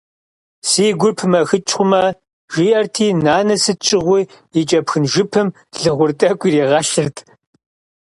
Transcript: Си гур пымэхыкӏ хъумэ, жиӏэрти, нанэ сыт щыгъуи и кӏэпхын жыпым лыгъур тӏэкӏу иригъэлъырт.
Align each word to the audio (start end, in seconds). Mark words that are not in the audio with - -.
Си 0.67 0.85
гур 0.99 1.13
пымэхыкӏ 1.17 1.71
хъумэ, 1.75 2.03
жиӏэрти, 2.53 3.07
нанэ 3.25 3.55
сыт 3.63 3.79
щыгъуи 3.87 4.23
и 4.59 4.61
кӏэпхын 4.69 5.03
жыпым 5.11 5.47
лыгъур 5.81 6.11
тӏэкӏу 6.19 6.47
иригъэлъырт. 6.49 7.17